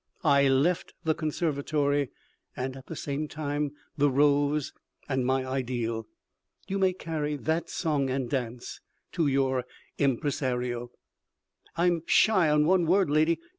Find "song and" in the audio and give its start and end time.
7.69-8.27